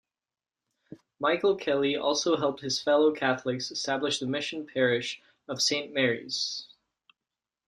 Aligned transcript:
Michael 1.19 1.55
Kelly 1.57 1.95
also 1.95 2.35
helped 2.35 2.61
his 2.61 2.81
fellow 2.81 3.13
Catholics 3.13 3.69
establish 3.69 4.17
the 4.17 4.25
mission 4.25 4.65
parish 4.65 5.21
of 5.47 5.61
Saint 5.61 5.93
Mary's. 5.93 6.65